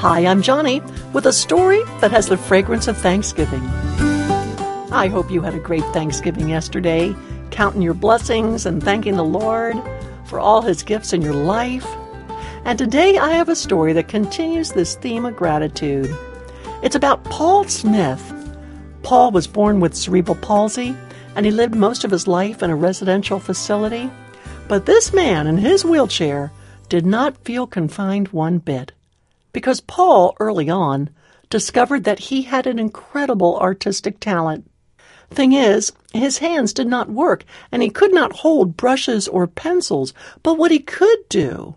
Hi, 0.00 0.24
I'm 0.24 0.40
Joni 0.40 0.80
with 1.12 1.26
a 1.26 1.32
story 1.34 1.82
that 2.00 2.10
has 2.10 2.26
the 2.26 2.38
fragrance 2.38 2.88
of 2.88 2.96
Thanksgiving. 2.96 3.62
I 4.90 5.08
hope 5.12 5.30
you 5.30 5.42
had 5.42 5.54
a 5.54 5.58
great 5.58 5.84
Thanksgiving 5.92 6.48
yesterday, 6.48 7.14
counting 7.50 7.82
your 7.82 7.92
blessings 7.92 8.64
and 8.64 8.82
thanking 8.82 9.16
the 9.16 9.22
Lord 9.22 9.76
for 10.24 10.40
all 10.40 10.62
his 10.62 10.82
gifts 10.82 11.12
in 11.12 11.20
your 11.20 11.34
life. 11.34 11.86
And 12.64 12.78
today 12.78 13.18
I 13.18 13.32
have 13.32 13.50
a 13.50 13.54
story 13.54 13.92
that 13.92 14.08
continues 14.08 14.72
this 14.72 14.94
theme 14.94 15.26
of 15.26 15.36
gratitude. 15.36 16.16
It's 16.82 16.96
about 16.96 17.22
Paul 17.24 17.64
Smith. 17.64 18.24
Paul 19.02 19.32
was 19.32 19.46
born 19.46 19.80
with 19.80 19.94
cerebral 19.94 20.36
palsy 20.36 20.96
and 21.36 21.44
he 21.44 21.52
lived 21.52 21.74
most 21.74 22.04
of 22.04 22.10
his 22.10 22.26
life 22.26 22.62
in 22.62 22.70
a 22.70 22.74
residential 22.74 23.38
facility. 23.38 24.10
But 24.66 24.86
this 24.86 25.12
man 25.12 25.46
in 25.46 25.58
his 25.58 25.84
wheelchair 25.84 26.50
did 26.88 27.04
not 27.04 27.44
feel 27.44 27.66
confined 27.66 28.28
one 28.28 28.60
bit 28.60 28.92
because 29.52 29.80
Paul, 29.80 30.36
early 30.40 30.70
on, 30.70 31.10
discovered 31.48 32.04
that 32.04 32.18
he 32.18 32.42
had 32.42 32.66
an 32.66 32.78
incredible 32.78 33.58
artistic 33.58 34.20
talent. 34.20 34.70
Thing 35.30 35.52
is, 35.52 35.92
his 36.12 36.38
hands 36.38 36.72
did 36.72 36.86
not 36.86 37.10
work, 37.10 37.44
and 37.70 37.82
he 37.82 37.90
could 37.90 38.12
not 38.12 38.32
hold 38.32 38.76
brushes 38.76 39.28
or 39.28 39.46
pencils, 39.46 40.12
but 40.42 40.58
what 40.58 40.70
he 40.70 40.80
could 40.80 41.28
do 41.28 41.74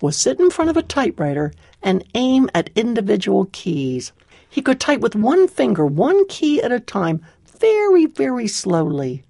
was 0.00 0.16
sit 0.16 0.38
in 0.38 0.50
front 0.50 0.70
of 0.70 0.76
a 0.76 0.82
typewriter 0.82 1.52
and 1.82 2.04
aim 2.14 2.48
at 2.54 2.70
individual 2.74 3.48
keys. 3.52 4.12
He 4.48 4.62
could 4.62 4.80
type 4.80 5.00
with 5.00 5.16
one 5.16 5.48
finger, 5.48 5.86
one 5.86 6.26
key 6.28 6.62
at 6.62 6.72
a 6.72 6.78
time, 6.78 7.24
very, 7.58 8.06
very 8.06 8.46
slowly. 8.46 9.24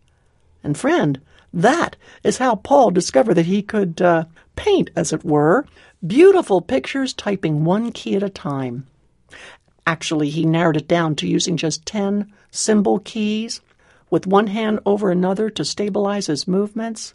And 0.64 0.76
friend, 0.76 1.20
that 1.52 1.96
is 2.24 2.38
how 2.38 2.56
Paul 2.56 2.90
discovered 2.90 3.34
that 3.34 3.46
he 3.46 3.62
could 3.62 4.02
uh, 4.02 4.24
paint, 4.56 4.90
as 4.96 5.12
it 5.12 5.24
were, 5.24 5.66
beautiful 6.04 6.60
pictures 6.60 7.12
typing 7.12 7.64
one 7.64 7.92
key 7.92 8.16
at 8.16 8.22
a 8.22 8.30
time. 8.30 8.86
Actually, 9.86 10.30
he 10.30 10.44
narrowed 10.44 10.78
it 10.78 10.88
down 10.88 11.14
to 11.16 11.28
using 11.28 11.56
just 11.56 11.84
10 11.84 12.32
symbol 12.50 12.98
keys 12.98 13.60
with 14.10 14.26
one 14.26 14.46
hand 14.46 14.80
over 14.86 15.10
another 15.10 15.50
to 15.50 15.64
stabilize 15.64 16.26
his 16.26 16.48
movements. 16.48 17.14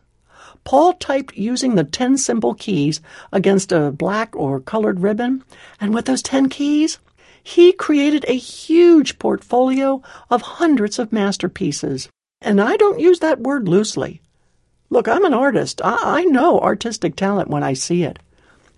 Paul 0.63 0.93
typed 0.93 1.35
using 1.35 1.75
the 1.75 1.83
10 1.83 2.17
symbol 2.17 2.53
keys 2.53 3.01
against 3.31 3.71
a 3.71 3.91
black 3.91 4.35
or 4.35 4.59
colored 4.59 4.99
ribbon, 4.99 5.43
and 5.81 5.93
with 5.93 6.05
those 6.05 6.21
10 6.21 6.49
keys, 6.49 6.99
he 7.41 7.71
created 7.71 8.25
a 8.27 8.37
huge 8.37 9.17
portfolio 9.17 10.01
of 10.29 10.41
hundreds 10.41 10.99
of 10.99 11.11
masterpieces. 11.11 12.09
And 12.41 12.61
I 12.61 12.77
don't 12.77 12.99
use 12.99 13.19
that 13.19 13.41
word 13.41 13.67
loosely. 13.67 14.21
Look, 14.89 15.07
I'm 15.07 15.25
an 15.25 15.33
artist. 15.33 15.81
I, 15.83 15.97
I 16.19 16.23
know 16.23 16.59
artistic 16.59 17.15
talent 17.15 17.49
when 17.49 17.63
I 17.63 17.73
see 17.73 18.03
it. 18.03 18.19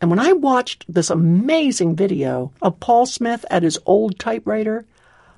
And 0.01 0.09
when 0.09 0.19
I 0.19 0.33
watched 0.33 0.85
this 0.91 1.11
amazing 1.11 1.95
video 1.95 2.51
of 2.61 2.79
Paul 2.79 3.05
Smith 3.05 3.45
at 3.51 3.63
his 3.63 3.79
old 3.85 4.17
typewriter, 4.17 4.85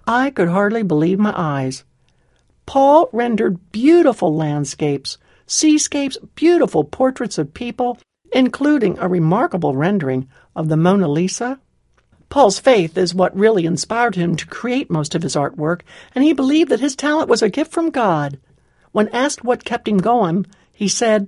I 0.07 0.29
could 0.29 0.47
hardly 0.47 0.83
believe 0.83 1.19
my 1.19 1.33
eyes. 1.35 1.83
Paul 2.65 3.09
rendered 3.11 3.71
beautiful 3.73 4.33
landscapes, 4.33 5.17
seascapes, 5.45 6.17
beautiful 6.35 6.85
portraits 6.85 7.37
of 7.37 7.53
people, 7.53 7.97
including 8.31 8.97
a 8.99 9.09
remarkable 9.09 9.75
rendering 9.75 10.29
of 10.55 10.69
the 10.69 10.77
Mona 10.77 11.09
Lisa. 11.09 11.59
Paul's 12.33 12.57
faith 12.57 12.97
is 12.97 13.13
what 13.13 13.37
really 13.37 13.63
inspired 13.63 14.15
him 14.15 14.35
to 14.37 14.47
create 14.47 14.89
most 14.89 15.13
of 15.13 15.21
his 15.21 15.35
artwork, 15.35 15.81
and 16.15 16.23
he 16.23 16.33
believed 16.33 16.71
that 16.71 16.79
his 16.79 16.95
talent 16.95 17.29
was 17.29 17.43
a 17.43 17.47
gift 17.47 17.71
from 17.71 17.91
God. 17.91 18.39
When 18.91 19.07
asked 19.09 19.43
what 19.43 19.63
kept 19.63 19.87
him 19.87 19.99
going, 19.99 20.47
he 20.73 20.87
said, 20.87 21.27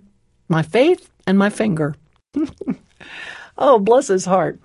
My 0.50 0.64
faith 0.64 1.11
and 1.28 1.38
my 1.38 1.52
finger. 1.52 1.94
oh, 3.59 3.78
bless 3.78 4.08
his 4.08 4.26
heart. 4.26 4.59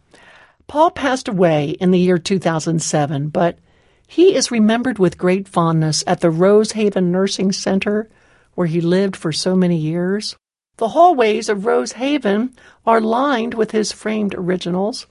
Paul 0.67 0.91
passed 0.91 1.29
away 1.29 1.73
in 1.73 1.91
the 1.91 1.99
year 1.99 2.17
2007, 2.17 3.29
but 3.29 3.59
he 4.09 4.35
is 4.35 4.51
remembered 4.51 4.99
with 4.99 5.19
great 5.19 5.47
fondness 5.47 6.03
at 6.07 6.21
the 6.21 6.31
Rosehaven 6.31 7.13
Nursing 7.13 7.53
Center, 7.53 8.09
where 8.55 8.67
he 8.67 8.81
lived 8.81 9.15
for 9.15 9.31
so 9.31 9.55
many 9.55 9.77
years. 9.77 10.37
The 10.79 10.89
hallways 10.89 11.50
of 11.50 11.67
Rosehaven 11.67 12.55
are 12.87 13.03
lined 13.03 13.53
with 13.53 13.73
his 13.73 13.93
framed 13.93 14.34
originals, 14.34 15.06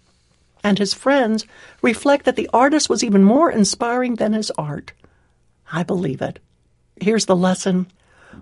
and 0.64 0.78
his 0.78 0.94
friends 0.94 1.46
reflect 1.82 2.26
that 2.26 2.36
the 2.36 2.50
artist 2.54 2.90
was 2.90 3.04
even 3.04 3.24
more 3.24 3.52
inspiring 3.52 4.16
than 4.16 4.34
his 4.34 4.52
art. 4.58 4.94
I 5.72 5.84
believe 5.84 6.22
it. 6.22 6.40
Here's 7.00 7.26
the 7.26 7.36
lesson. 7.36 7.88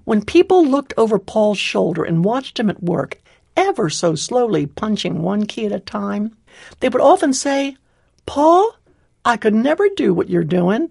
When 0.03 0.25
people 0.25 0.65
looked 0.65 0.93
over 0.97 1.19
Paul's 1.19 1.57
shoulder 1.57 2.03
and 2.03 2.25
watched 2.25 2.59
him 2.59 2.69
at 2.69 2.83
work, 2.83 3.21
ever 3.55 3.89
so 3.89 4.15
slowly 4.15 4.65
punching 4.65 5.21
one 5.21 5.45
key 5.45 5.65
at 5.65 5.71
a 5.71 5.79
time, 5.79 6.35
they 6.79 6.89
would 6.89 7.01
often 7.01 7.33
say, 7.33 7.77
Paul, 8.25 8.75
I 9.23 9.37
could 9.37 9.53
never 9.53 9.87
do 9.89 10.13
what 10.13 10.29
you're 10.29 10.43
doing. 10.43 10.89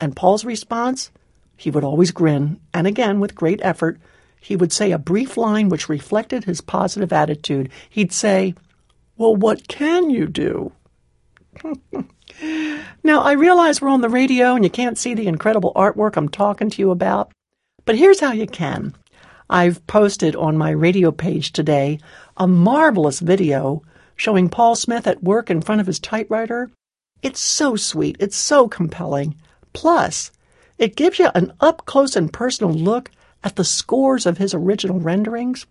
And 0.00 0.16
Paul's 0.16 0.44
response? 0.44 1.10
He 1.56 1.70
would 1.70 1.84
always 1.84 2.12
grin, 2.12 2.60
and 2.72 2.86
again, 2.86 3.18
with 3.18 3.34
great 3.34 3.60
effort, 3.62 3.98
he 4.40 4.54
would 4.54 4.72
say 4.72 4.92
a 4.92 4.98
brief 4.98 5.36
line 5.36 5.68
which 5.68 5.88
reflected 5.88 6.44
his 6.44 6.60
positive 6.60 7.12
attitude. 7.12 7.70
He'd 7.90 8.12
say, 8.12 8.54
Well, 9.18 9.34
what 9.34 9.66
can 9.66 10.10
you 10.10 10.28
do? 10.28 10.70
now, 13.02 13.20
I 13.20 13.32
realize 13.32 13.80
we're 13.80 13.88
on 13.88 14.00
the 14.00 14.08
radio 14.08 14.54
and 14.54 14.62
you 14.62 14.70
can't 14.70 14.96
see 14.96 15.12
the 15.12 15.26
incredible 15.26 15.72
artwork 15.74 16.16
I'm 16.16 16.28
talking 16.28 16.70
to 16.70 16.80
you 16.80 16.92
about, 16.92 17.32
but 17.84 17.96
here's 17.96 18.20
how 18.20 18.30
you 18.30 18.46
can. 18.46 18.94
I've 19.50 19.84
posted 19.88 20.36
on 20.36 20.56
my 20.56 20.70
radio 20.70 21.10
page 21.10 21.52
today 21.52 21.98
a 22.36 22.46
marvelous 22.46 23.18
video 23.18 23.82
showing 24.14 24.48
Paul 24.48 24.76
Smith 24.76 25.08
at 25.08 25.20
work 25.20 25.50
in 25.50 25.62
front 25.62 25.80
of 25.80 25.88
his 25.88 25.98
typewriter. 25.98 26.70
It's 27.20 27.40
so 27.40 27.74
sweet. 27.74 28.16
It's 28.20 28.36
so 28.36 28.68
compelling. 28.68 29.34
Plus, 29.72 30.30
it 30.78 30.94
gives 30.94 31.18
you 31.18 31.30
an 31.34 31.52
up 31.58 31.86
close 31.86 32.14
and 32.14 32.32
personal 32.32 32.72
look 32.72 33.10
at 33.42 33.56
the 33.56 33.64
scores 33.64 34.26
of 34.26 34.38
his 34.38 34.54
original 34.54 35.00
renderings. 35.00 35.66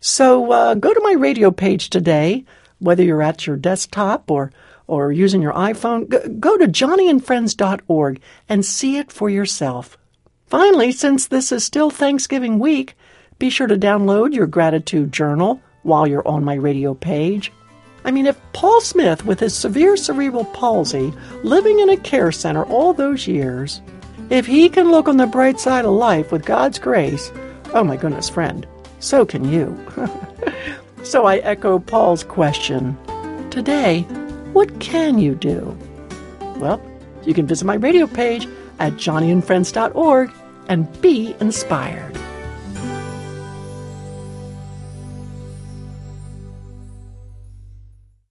So 0.00 0.50
uh, 0.50 0.74
go 0.74 0.92
to 0.92 1.00
my 1.04 1.12
radio 1.12 1.52
page 1.52 1.88
today, 1.88 2.44
whether 2.78 3.02
you're 3.02 3.22
at 3.22 3.46
your 3.46 3.56
desktop 3.56 4.30
or 4.30 4.52
or 4.86 5.10
using 5.10 5.40
your 5.40 5.54
iPhone, 5.54 6.38
go 6.38 6.58
to 6.58 6.66
joniandfriends.org 6.66 8.20
and 8.48 8.64
see 8.66 8.98
it 8.98 9.10
for 9.10 9.30
yourself. 9.30 9.96
Finally, 10.46 10.92
since 10.92 11.26
this 11.26 11.50
is 11.50 11.64
still 11.64 11.88
Thanksgiving 11.90 12.58
week, 12.58 12.94
be 13.38 13.48
sure 13.48 13.66
to 13.66 13.76
download 13.76 14.34
your 14.34 14.46
gratitude 14.46 15.12
journal 15.12 15.60
while 15.82 16.06
you're 16.06 16.26
on 16.28 16.44
my 16.44 16.54
radio 16.54 16.94
page. 16.94 17.50
I 18.04 18.10
mean, 18.10 18.26
if 18.26 18.38
Paul 18.52 18.80
Smith, 18.82 19.24
with 19.24 19.40
his 19.40 19.54
severe 19.56 19.96
cerebral 19.96 20.44
palsy, 20.44 21.12
living 21.42 21.80
in 21.80 21.88
a 21.88 21.96
care 21.96 22.30
center 22.30 22.64
all 22.64 22.92
those 22.92 23.26
years, 23.26 23.80
if 24.28 24.46
he 24.46 24.68
can 24.68 24.90
look 24.90 25.08
on 25.08 25.16
the 25.16 25.26
bright 25.26 25.58
side 25.58 25.86
of 25.86 25.92
life 25.92 26.30
with 26.30 26.44
God's 26.44 26.78
grace, 26.78 27.32
oh 27.72 27.84
my 27.84 27.96
goodness, 27.96 28.28
friend, 28.28 28.66
so 29.00 29.24
can 29.24 29.50
you. 29.50 29.78
so 31.04 31.26
I 31.26 31.36
echo 31.38 31.78
Paul's 31.78 32.24
question. 32.24 32.96
Today, 33.50 34.02
what 34.52 34.80
can 34.80 35.18
you 35.18 35.34
do? 35.34 35.76
Well, 36.56 36.80
you 37.24 37.34
can 37.34 37.46
visit 37.46 37.64
my 37.64 37.74
radio 37.74 38.06
page 38.06 38.48
at 38.78 38.94
joniandfriends.org 38.94 40.30
and 40.68 41.00
be 41.00 41.36
inspired. 41.40 42.18